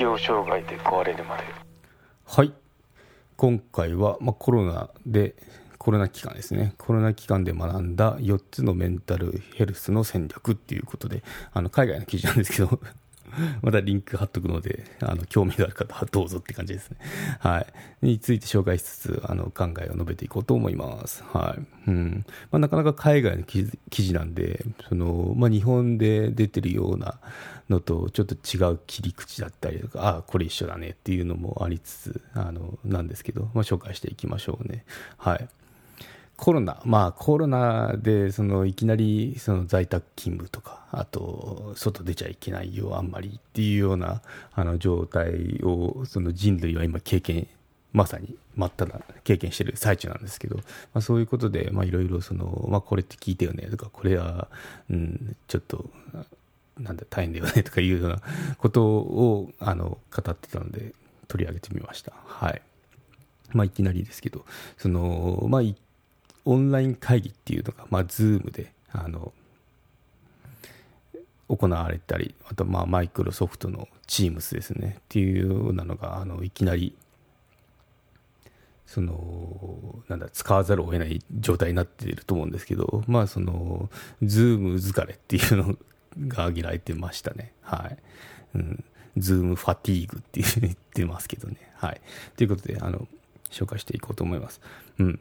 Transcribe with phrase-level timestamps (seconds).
[0.00, 1.42] 適応障害で壊れるまで。
[2.24, 2.54] はい。
[3.36, 5.34] 今回は、まあ、コロナで
[5.76, 6.72] コロナ期間ですね。
[6.78, 11.22] コロナ期間で学んだ4つのメンタルヘルスの戦略っていうことで
[11.52, 12.80] あの海外の記事なんですけど
[13.62, 16.98] またリンク貼っとくので、あの、興味がある方はどうぞって感じですね。
[17.38, 17.60] は
[18.02, 18.06] い。
[18.06, 21.22] について紹介しつつ、あの、考えを述べていこうと思います。
[21.24, 21.90] はい。
[21.90, 22.24] うん。
[22.50, 27.20] まあ、なかなか海外の記事なんで、その、まあ、日本で出てるような
[27.68, 34.84] のと、ちょっと違う切り口だったりとか、ああ、これ一緒だねっていうのもありつつ、あの、なんですけど、まあ、紹介していきましょうね。
[35.16, 35.48] はい。
[36.40, 44.22] コロナ、まあコロナでそのいきなりその在宅勤務とか、あと外出ちゃいけないよ、あんまりっていうような
[44.54, 47.46] あの状態をその人類は今経験、
[47.92, 50.62] まさに真っただ経験している最中なんですけど、ま
[50.94, 52.20] あ、そういうことでいろいろ、
[52.80, 54.48] これって聞いてよねとか、これは、
[54.88, 55.90] うん、ちょっと、
[56.78, 58.22] なんだ大変だよねとかいうような
[58.56, 60.94] ことをあの語ってたので
[61.28, 62.14] 取り上げてみました。
[62.24, 62.62] はい。
[63.52, 64.46] まあ、いきなりですけど、
[64.78, 65.62] その、まあ、
[66.50, 69.32] オンライン会議っていうのが、まあ、Zoom で、あの、
[71.48, 76.96] 行われたり、あと、まあ、マイクロソフトの Teams ですね、っていうようなのが、あの、いきなり、
[78.84, 83.88] その、なんだ、使わざるを得ない状態になっていると思うんですけど、まあ、その、
[84.20, 85.78] Zoom 疲れっていうの
[86.26, 87.52] が挙げられてましたね。
[87.62, 87.98] はい。
[88.56, 88.84] うん。
[89.16, 91.70] ズームファティーグっていう言ってますけどね。
[91.74, 92.00] はい。
[92.36, 93.06] ということで、あの、
[93.50, 94.60] 紹介していこうと思います。
[94.98, 95.20] うん。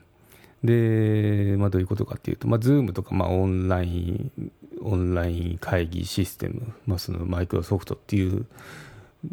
[0.64, 8.46] で、まあ、どういうことかっていうと、まあ、Zoom とか、まあ、オンライン、オンライン会議システム、まあ、そのマイクロソフトっていう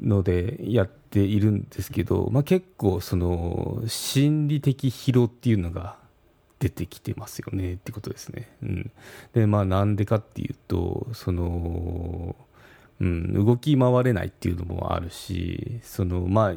[0.00, 5.96] のでやっているんですけど、まあ、結構その心理的疲労っていうのが
[6.58, 8.48] 出てきてますよねってことですね。
[8.62, 8.90] うん、
[9.34, 12.34] でまあなんでかっていうとその
[13.00, 16.54] うん、動き回れないっていうのもあるしその、まあ、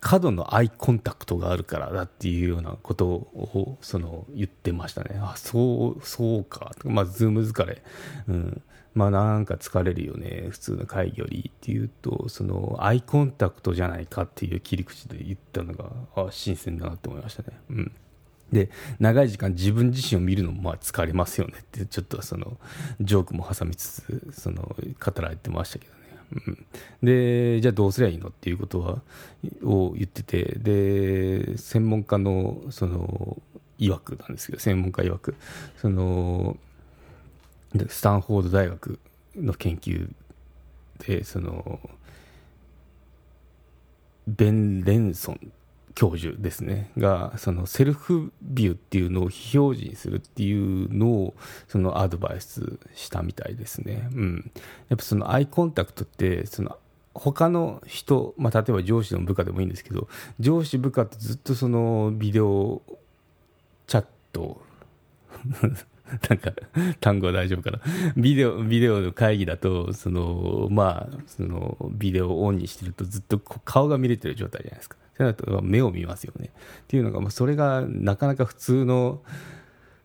[0.00, 5.18] 過度のアイコンタクトがあるからだっていうようなことをその言ってましたね。
[5.20, 7.82] あそうそうか、まあ、 Zoom 疲れ、
[8.28, 8.62] うん、
[8.94, 10.48] まあなんか疲れるよね。
[10.50, 17.58] 普通の会議よりっていうとそのアイコンタクトじゃないかっていう切り口で言ったのがあ新鮮だなって思いましたね。
[17.70, 17.92] うん。
[18.52, 22.56] で長い時間自分自身を見るのもまあ疲れますよねってちょっとその
[23.00, 25.98] ジョークも挟みつつその語られてましたけどね、
[26.46, 26.66] うん、
[27.02, 29.02] でじゃあどうすりゃいいのっていうことは
[29.62, 33.36] を言っててで専門家のその
[33.78, 35.34] 曰くなんですけど専門家曰く
[35.76, 36.56] その
[37.88, 38.98] スタンフォード大学
[39.36, 40.08] の研究
[41.06, 41.80] でその
[44.26, 45.52] ベン・レンソン
[45.98, 51.34] 教授ですねがそのセルフビューっていうのを非表示にするっていうのを
[51.66, 54.08] そのアドバイスしたみたいですね。
[54.14, 54.52] うん、
[54.90, 56.78] やっぱそのアイコンタクトってその
[57.14, 60.06] 他の人、まあ、例えば上司の部下でもいいんですけど
[60.38, 62.80] 上司部下ってずっとそのビデオ
[63.88, 64.62] チャット
[66.30, 66.52] なんか、
[67.00, 67.80] 単語は大丈夫かな。
[68.16, 74.96] ビデオ、ビデオの会議だと、その、まあ、その、ビデオをオンにしてるとずっと顔が見れてる状態じゃないですか。
[75.18, 76.50] そうなると目を見ますよね。
[76.82, 79.22] っていうのが、それがなかなか普通の、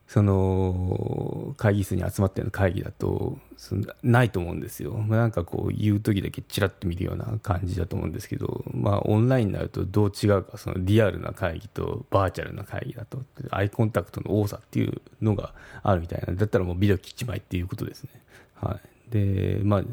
[0.08, 3.40] その会議室に集まっている会議だと
[4.04, 4.94] ないと思うんですよ。
[4.94, 16.34] まあなんかこう言う時だけちらっと見るような感じだと思うんですけど、まあオンラインになるとどう違うか、そのリアルな会議とバーチャルな会議だと、アイコンタクトの多さっていうのがあるみたいな。
[16.34, 18.10] だったらもうビデオ切っちまいっていうことですね。
[18.56, 19.12] はい。
[19.12, 19.84] で、まあ、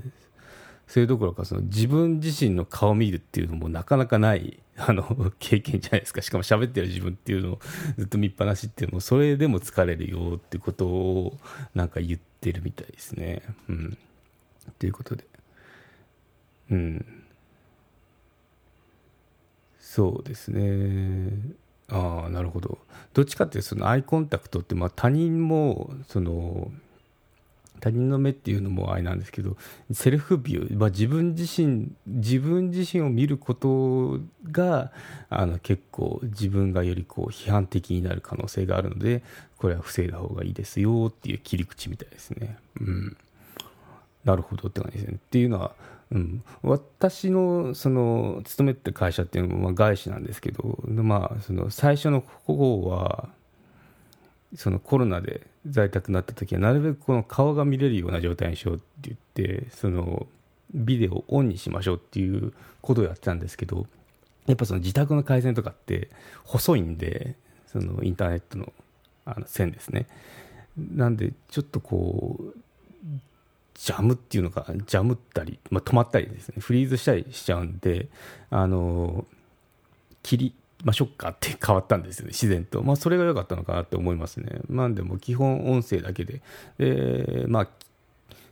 [0.91, 6.21] それどころかその自分自身の顔を見るっていうのもなかなかない あの経験じゃないですか。
[6.21, 7.61] しかも喋ってる自分っていうのを
[7.97, 11.39] ずっと見っぱなしっていうのもそれでも疲れるよってことを
[11.77, 13.43] なんか言ってるみたいですね。
[13.69, 13.99] うん、
[14.81, 15.25] ということで。
[16.73, 17.07] うん。
[19.79, 21.31] そうですね。
[21.89, 22.79] ああなるほど。
[23.15, 26.73] どっちかっていうとそのアイコンタクトってまあ他人もその
[27.81, 29.57] 他人の目っていうのもあれなんですけど
[29.91, 34.21] セルフビュー、まあ、自分自身自分自身を見ること
[34.51, 34.93] が
[35.29, 39.23] あの結構自分がよりこう批判的になる可能性があるので
[39.57, 42.57] これは防いだ方がいいですよっていう切り口みたいですね。
[42.81, 43.17] うん、
[44.25, 45.17] なるほどって感じですね。
[45.17, 45.73] っていうのは、
[46.13, 53.29] うん、私のその勤めてる会社っていうのもまあ外資なんですけど、まあ、その最初の方は
[54.57, 59.19] そのコロナで在宅になった時はなるべくこの顔が見れるような状態にしようって言っ
[59.59, 60.27] てその
[60.73, 63.87] ビデオをオンにしましょうっていうことをやってたんですけど
[64.47, 66.09] やっぱその自宅の回線とかって
[66.45, 67.35] 細いんで
[67.67, 68.73] そのインターネットの
[69.27, 70.07] あの線ですね。
[70.77, 72.55] なんでちょっとこう
[73.75, 76.57] ジャムっていうのかジャムったり、まあ、止まったりですね。
[76.59, 78.09] フリーズしたりしちゃうんで
[78.51, 79.27] あの
[80.23, 80.55] 切り
[80.85, 84.61] まショッカーって変わったんですよね自然と、まあ、それが良かったのかなって思いますね。
[84.69, 86.43] まあでも基本音声だけで。
[86.79, 87.69] でまあ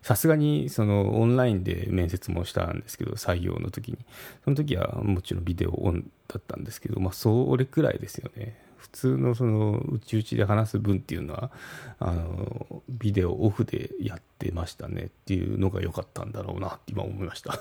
[0.02, 3.98] さすがにそのオンラインで面接もしたんですけど採用の時に。
[4.44, 8.68] その時はもちろんビデオオンだったんですけどまあそれくらいですよね。
[8.78, 11.50] 普通のそのうちうちで話す分っていうのは
[11.98, 17.60] あのビデオオフでやってましたねっていうのが良かったんだろうなって今思いました。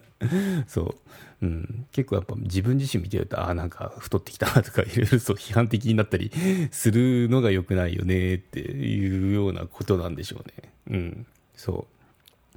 [0.68, 0.94] そ
[1.42, 6.30] う、うん、結構やっぱ自分自身見てるとああなんか太ってきたとかいろいろそう批判的になったり
[6.70, 10.70] するのが良くないよねっていうようなことなんでしょうね。
[10.90, 11.26] うん。
[11.60, 11.86] そ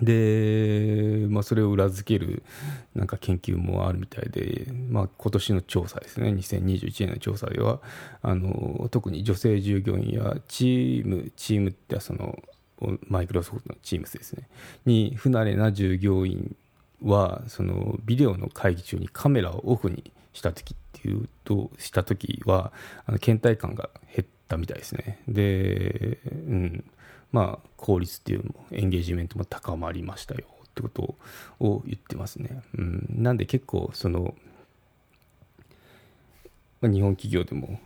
[0.01, 0.05] う。
[0.05, 2.41] で、まあ、それを裏付ける
[2.95, 6.29] なんか研究もあるみたいで、まあ、今年の調査ですね。
[6.29, 7.81] 2021年の調査では
[8.21, 12.39] あの特に女性従業員やチームチームってその
[13.07, 14.47] マイクロソフトのチームスですね。
[14.85, 16.55] に不慣れな従業員
[17.03, 22.71] はそのビデオの会議中にカメラをオフにした時っていうとした時は
[23.05, 25.19] あの倦怠感が減ったみたいですね。
[25.27, 26.83] で、うん、
[27.33, 31.15] まあ、効率っていうのもエンゲージメントも高まりましたよってこと
[31.59, 32.61] を言ってますね。
[32.77, 34.35] うん、なんで結構その、
[36.79, 37.79] まあ、日本企業でも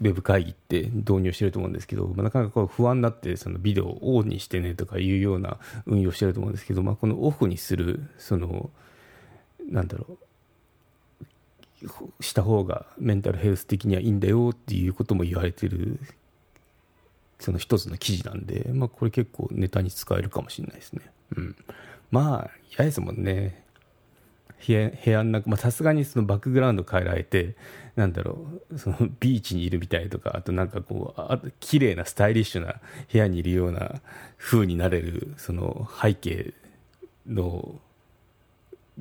[0.00, 8.70] ウェブ会議って導入してると思うんですけど、まあ、なかなかこう不安になってそのビデオをオンにしてねとかいうような運用してると思うんですけど、まあ、このオフにするその
[9.70, 10.18] なんだろう
[12.20, 16.00] した方がメンタルヘルス的にはいいんだよっていうことも言われてる
[17.42, 21.02] その一つの記事なんで、まあ、これ結構ネタに使えるかもしれないですね。
[21.36, 21.56] うん、
[22.10, 23.64] まあ嫌ですもんね
[24.64, 27.56] 部屋部屋の中さすがにそのバックグラウンド変えられて
[27.96, 28.38] なんだろ
[28.70, 32.76] うそのビーチにいるみたいとかあとなんかこうあ綺麗なスタイリッシュな
[33.10, 34.00] 部屋にいるような
[34.38, 36.54] 風になれるその背景
[37.26, 37.80] の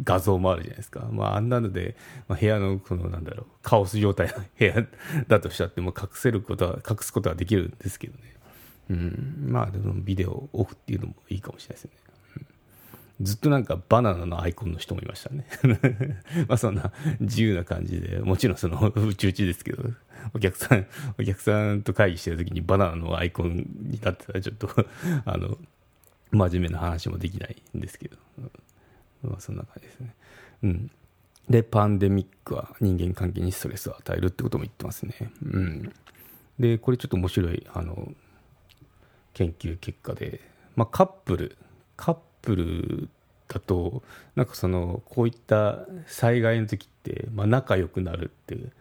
[0.03, 1.95] 画像もあるじゃないですか、まあ、あんなので、
[2.27, 4.88] まあ、部屋のこのなんだろうカオス状態の部屋
[5.27, 8.36] だとしたっても隠せることは隠すことはできるんですけどね、
[8.89, 11.92] うん、まあでもビデオオフっていうのもいいかもしれないですね、
[13.21, 15.45] ずっとなんかバナナのアイコンの人もいましたね。
[16.48, 19.83] まあそんな自由な感じでもちろんその宇宙地ですけど
[20.33, 20.88] お客さん
[21.19, 24.69] お客さんと会議してる時にバナナのアイコンになってたらちょっと
[25.25, 25.57] あの
[26.31, 28.18] 真面目な話もできないんですけど。
[29.23, 30.15] まあ、そんな感じですね。
[30.63, 30.91] うん。
[31.50, 35.31] で、パンデミックは人間関係にストレスを与えるってことも言ってますね。
[35.44, 35.94] うん。
[36.59, 38.13] で、これちょっと面白い、あの、
[39.33, 40.39] 研究結果で、
[40.75, 41.57] まあ、カップル、
[41.97, 43.09] カップル
[43.47, 44.03] だと、
[44.35, 48.71] なんかその、こういった災害の時って、まあ、仲良くなるっていう、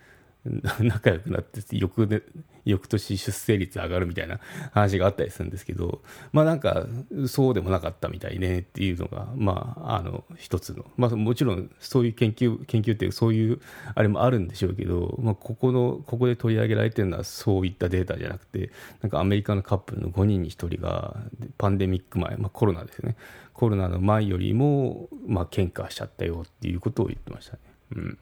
[0.81, 2.23] 仲良くなって翌,、ね、
[2.65, 4.41] 翌年出生率上がるみたいな
[4.73, 6.01] 話があったりするんですけど
[6.33, 6.87] まあなんか
[7.27, 10.87] そうでもなかったみたいねっていうのがまああの一つの。
[10.97, 13.61] まあもちろんそういう研究研究っていうそういう
[13.95, 18.71] あれもあるんでしょうけど、まあ、ここのここで取り上げられてるのはそういったデータじゃなくて
[19.03, 21.17] なんかアメリカのカップルの5人に1人が
[21.59, 23.17] パンデミック前、まあ、コロナですね。
[23.53, 27.59] コロナの前よりもまあ喧嘩しちゃったよっていうことを言ってましたね。
[27.97, 28.19] うん、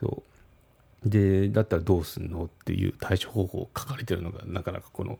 [0.00, 0.31] そう。
[1.04, 5.18] でだったらどうすんのっていう対処方法を書かれてるのがなかなかこの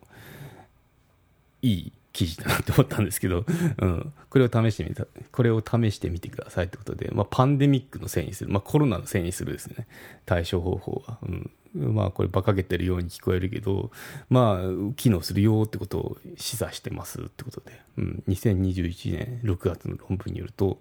[1.62, 3.44] いい記事だなって思ったんですけど、
[3.78, 9.86] うん、これを試してみたこれを試してみてくださいってことで、まあ、パンデミックのせいにする、まあ、コロナのせいにするですね。
[10.26, 13.90] 対処方法は、うん、まあこれ馬鹿げてるように聞こえるけど
[14.28, 20.78] まあ機能するよってことを示唆してますってことで、うん、2021年6月の論文によると、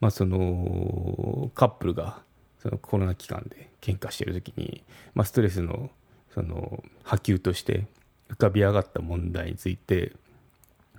[0.00, 2.22] まあ、そのカップルが
[2.62, 4.82] そのコロナ期間で喧嘩してる時に、
[5.14, 5.90] まあ、ストレスの
[6.32, 7.86] その波及として
[8.30, 10.12] 浮かび上がった問題について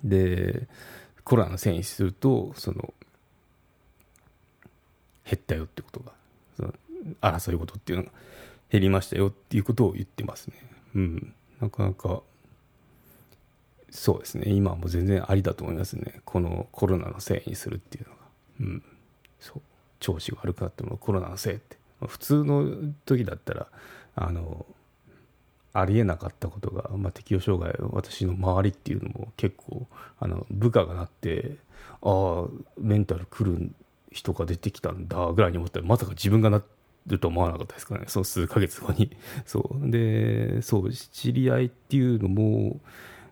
[0.03, 0.67] で
[1.23, 2.93] コロナのせいにするとその
[5.25, 6.11] 減ったよってことが
[6.55, 6.73] その
[7.21, 8.11] 争い事っていうのが
[8.69, 10.55] 減りましたよっていうことを言ってますね。
[10.95, 12.21] うん、なかなか
[13.95, 14.51] そうですね。
[14.51, 16.21] 今はもう全然ありだと思いますね。
[16.25, 18.21] このコロナのせいにするっていうのが。
[18.59, 18.83] うん。
[19.39, 19.61] そう。
[19.99, 23.67] 調子が悪くなってもコロナのせいって、普通の時だったら
[24.15, 24.65] あの
[25.73, 29.87] ありえなかったことが、まあ、適応障害私の周りっていうのも結構
[30.19, 31.57] あの部下がなって
[32.01, 33.71] ああメンタル来る
[34.11, 36.63] 人が出てきたんだぐらいに思ったらまさか自分がな
[37.07, 38.05] ると思わなかったですかね。
[38.07, 39.15] そう数ヶ月後に。
[39.45, 39.91] そう。
[39.91, 42.79] でそう知り合いっていうのも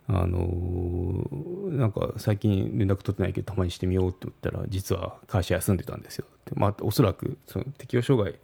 [0.08, 1.26] あの
[1.72, 6.26] なんか最近連絡取ってないけどたまにしてみようって言ったら実は会社休んでたんですよ。
[6.56, 8.38] まあ、おそらくその適応障害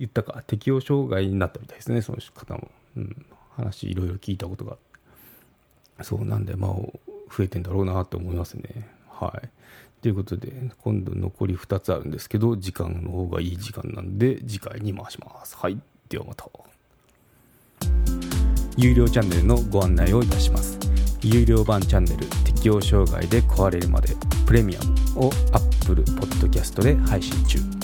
[0.00, 4.76] 言ったか適応障害になったみたいですねその方も、うん、話いろいろ聞いたことが
[6.02, 8.88] そうなんでまあ増えてんだろうなと思いますね
[9.20, 9.48] はい。
[10.00, 10.50] ということで、
[10.82, 15.56] 今度残り2つあるんですけど、時間の方がいい時間なんで、次回に回します。
[15.58, 15.78] はい。
[16.08, 16.48] ではまた。
[18.78, 20.78] 有料チャンネルのご案内をいたします。
[21.22, 24.16] 有料版チャンネル適応障害で壊れるまで
[24.46, 24.80] プレミア
[25.16, 27.79] ムを Apple Podcast で配信中。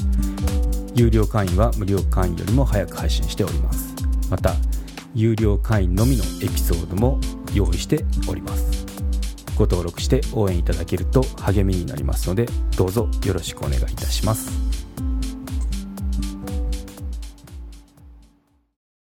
[0.97, 3.95] 有料会員は無料会員よりも早く配信しております。
[4.31, 4.55] また、
[5.15, 7.21] 有料会員のみのエピソードも
[7.55, 8.87] 用意しております。
[9.57, 14.86] ご登録して応援いただけると励みになりますのでどうぞよろしくお願いいたします